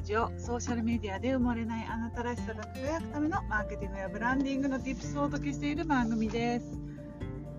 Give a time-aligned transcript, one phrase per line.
[0.00, 6.80] ラジオソーシャルメディアで埋もれないあなたらしさが輝くためのマーケティングやブランディングの Tips をお届けしている番組です。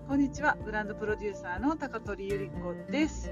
[0.08, 3.30] こんにちはブランドプロデューサーの高取ゆり子です。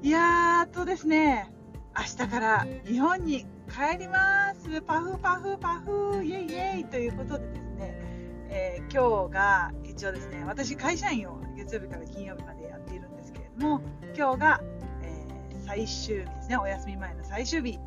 [0.00, 1.52] いやーとですね
[1.94, 4.80] 明日から日本に帰ります。
[4.80, 7.94] パフパフパフイエイイエイということでですね、
[8.48, 13.82] えー、今日が一応ですね私会社員を月曜日から金曜日までやっているんですけれども
[14.16, 14.60] 今日が
[15.66, 17.78] 最終日ですねお休み前の最終日。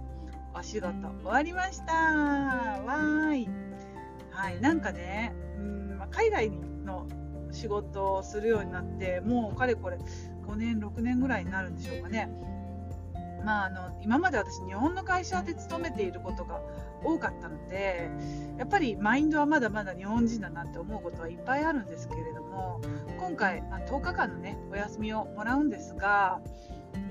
[0.58, 1.94] お仕事終わりました。
[1.94, 3.50] わーい。
[4.32, 6.50] はいなんかねうん、海外
[6.84, 7.08] の
[7.52, 9.98] 仕事をするようになってもうかれこれ
[10.48, 12.30] 5年6年ぐらいになるんでしょうかね。
[13.46, 16.60] まあ、あの今まで私日本の会社で勤めていることが
[17.04, 18.10] 多かったので
[18.58, 22.82] やっぱりマインドはまだまだ日本人だなって思うことはいっぱいあるんですけれども
[23.20, 26.42] 今回、10日間の、ね、お休みをもらうんですが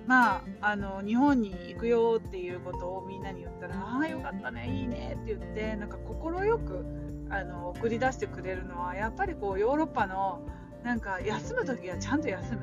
[0.06, 6.85] まあ、あの日本に行くよっていうことをみんなに言ったら「ああよかったねいいね」って言ってなんか快く
[7.29, 10.43] あの送り出してくれるのはやっぱりこうヨーロッパの
[10.85, 12.60] なんか休む時はちゃんと休む。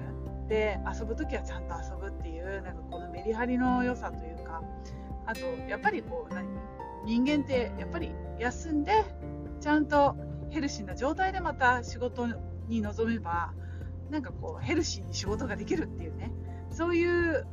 [0.47, 4.61] で遊ぶ時はちゃんと遊ぶっていうなんかこのメリハリの良さというか
[5.25, 6.45] あとやっぱりこう何
[7.05, 8.91] 人間ってやっぱり休んで
[9.61, 10.15] ちゃんと
[10.49, 12.27] ヘルシーな状態でまた仕事
[12.67, 13.53] に臨めば
[14.09, 16.31] なんかこうヘルシーに仕事ができるっていうね。
[16.73, 17.45] そういう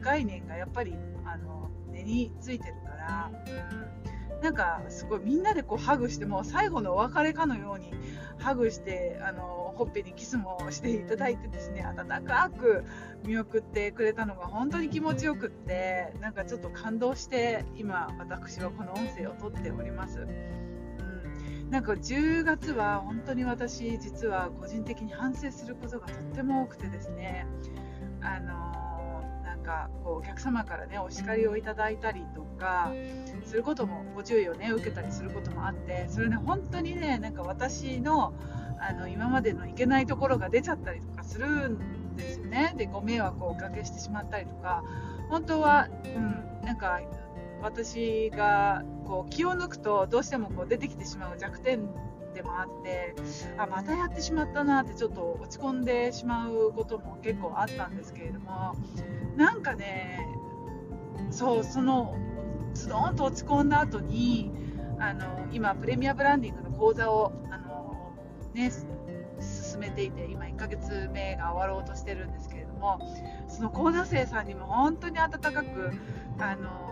[0.00, 3.30] 概念がやっぱりあの根についてるから、
[4.42, 7.92] なんかすごいみんなでこうハグしても最後のお別れかのように
[8.38, 12.84] ハグしてあのほっぺにキスもしていただいてですね温かく
[13.24, 20.26] 見送ってくれたのが本当に気持ちよくってなんかちょっと感動して今私はこの音声をとっております。
[21.70, 27.46] なんか10月は本当に私実は個人的に反省することがとっても多くてですね。
[28.20, 32.92] あのー、なんかこうお客様からねお叱りをいただいたりとか
[33.44, 38.32] することもご注意をね受けたりすることもあってそれね本当にねなんか私の
[38.80, 42.74] あの今までのいけないところが出ちゃったりとかするんですよね。
[42.76, 44.82] でご迷惑をおかけしてしまったりとか。
[45.28, 47.00] 本当は、うん、なんか
[47.62, 51.88] 私がこう気を抜くとどうしてもこう出てきてしまう弱点
[52.34, 53.14] でもあって
[53.56, 58.76] あまたやってしまったなってちょっと落ち込んでしまうことも結構あったんですけれども
[59.36, 60.28] なんかね
[61.30, 62.16] そうその
[62.74, 64.52] ズドンと落ち込んだ後に
[65.00, 68.12] あの今プレミアブランディングの講座をあの、
[68.52, 68.70] ね、
[69.40, 73.00] 進めていて今1ヶ月目が終わろうとしてるんですけれども
[73.48, 75.92] その講座生さんにも本当に温かく
[76.38, 76.88] あの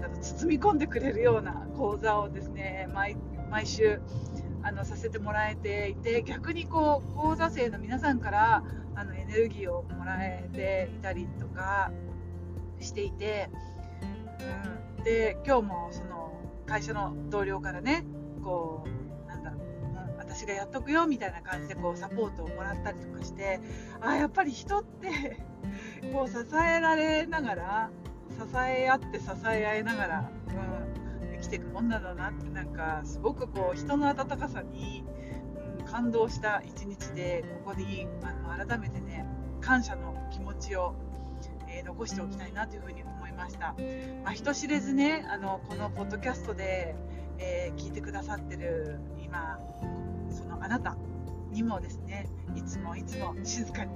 [0.00, 3.16] だろう包み込んでくれるような講座をですね毎
[3.50, 4.00] 毎週
[4.62, 8.62] あのさせてもらえていて逆にこう講座生の皆さんから
[8.94, 11.92] あのエネルギーをもらえていたりとか
[12.80, 13.48] していて、
[14.98, 16.32] うん、で今日もその
[16.66, 18.04] 会社の同僚からね
[18.42, 23.60] こうなんだろう、ん、私がやっとくよみたいな感じでこうサポートをもらったりとかして
[24.00, 25.38] あやっぱり人って
[26.12, 27.90] こう支えられながら
[28.30, 35.04] 支え合って支え合いながら、うん、生きていくもんなんだなってなんかすごくこう人の温かさに、
[35.78, 39.26] うん、感動した一日でここにあの改めてね
[39.60, 40.94] 感謝の気持ちを、
[41.68, 43.74] えー、残しておきたいなというふうに思いました、
[44.24, 46.94] まあ、人知れずねあのこのポッドキャストで、
[47.38, 49.58] えー、聞いてくださってる今
[50.30, 50.96] そのあなた
[51.50, 53.92] にもですねいつもいつも静かに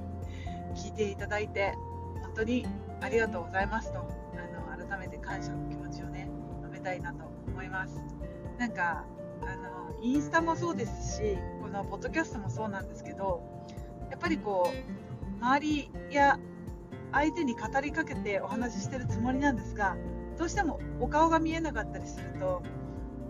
[0.75, 1.75] 聞いていただいて
[2.23, 2.67] 本当に
[3.01, 4.22] ありがとうございますと。
[5.33, 6.29] 感謝の気持ちをね
[6.63, 8.05] 述べたいなと思います。
[8.59, 9.07] なんか
[9.41, 13.43] あのインスタもそうですしこのポッドキャストもそうなんですけど
[14.11, 16.39] やっぱりこう周りや
[17.13, 19.97] 相手に語りかけてお話ししてるつもりなんですが
[20.39, 22.63] どうしてもお顔が見えなかったりすると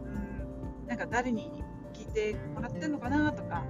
[0.05, 1.63] うんなんか誰に
[1.95, 3.65] 聞いてもらってるのかなとか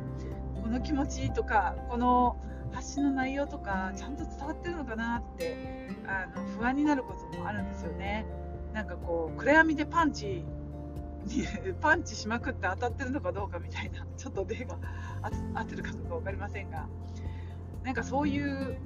[0.62, 2.40] この気持ちとかこの
[2.72, 5.56] 発信の内容とかちゃんと伝わってるのかなって
[6.06, 8.26] あの不安になることもあるんですよね。
[8.72, 10.44] なんかこう暗闇でパンチ
[11.24, 11.46] に
[11.80, 14.78] パンチしまくって当たってるのかどうかみたいなちょっと例が
[15.54, 16.88] 合ってるかどうか分かりませんが。
[17.84, 18.78] なんかそういう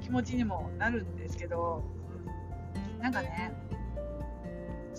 [0.00, 1.84] 気持ちにもなるんですけど、
[2.96, 3.52] うん、なんかね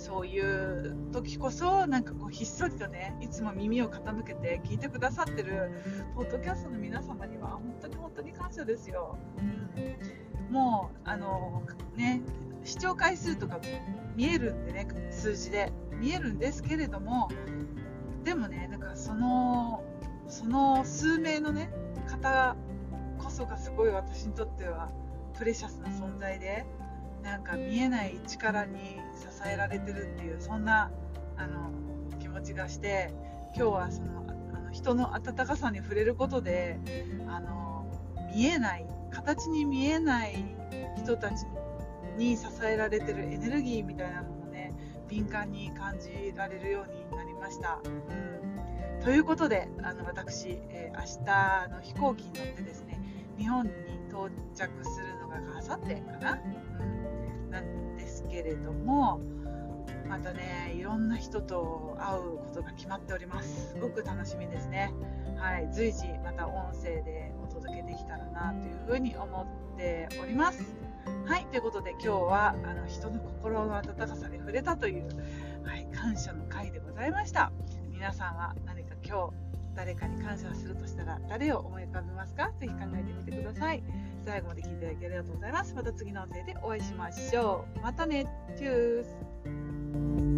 [0.09, 5.69] そういう時こそなんかこうひっそりとねいつも耳を傾けて聞いてくださってる
[6.15, 9.19] ポッドキャストの皆様には本当に本当に感謝ですよ。
[9.37, 11.61] うん、もうあの
[11.95, 12.23] ね
[12.63, 13.59] 視聴回数とか
[14.15, 17.29] 見えるんでね数字で見えるんですけれども
[18.23, 19.83] でもねなんかその
[20.27, 21.69] その数名のね
[22.07, 22.55] 方
[23.19, 24.89] こそがすごい私にとっては
[25.37, 26.65] プレシャスな存在で
[27.23, 30.91] なんか見えない力に支えられてるっていうそんな
[31.37, 31.71] あの
[32.19, 33.13] 気持ちがして
[33.55, 36.79] 今日はそのあの人の温かさに触れることで
[37.27, 37.85] あの
[38.33, 40.43] 見えない形に見えない
[40.97, 41.45] 人たち
[42.17, 44.73] に支えられてるエネルギーみたいなのもね
[45.07, 47.79] 敏感に感じられるようになりました。
[47.83, 52.99] うん、ということであの私、えー、明日の飛行機に乗ってですね
[53.37, 53.71] 日本に
[54.09, 56.33] 到着するのがあさってかな、
[56.79, 56.98] うん、
[58.41, 59.19] けれども
[60.07, 63.73] またねいろんな人と会うことが決まっております。
[63.73, 64.91] すごく楽しみですね。
[65.37, 70.63] はい随時また音声でお届けできたらなというふうに思っております。
[71.25, 75.07] はいということで今日はあの人の心の温かさに触れたという、
[75.63, 77.51] はい、感謝の回でございました。
[77.91, 79.33] 皆さんは何か今日
[79.75, 82.51] 誰かに感謝するとしたら誰を思い浮かべますか？
[82.59, 83.83] ぜひ考えてみてください。
[84.25, 85.73] 最後まで聞いていただきありがとうございます。
[85.73, 87.79] また次の音声でお会いしましょう。
[87.81, 88.27] またね。
[88.57, 90.28] チュース。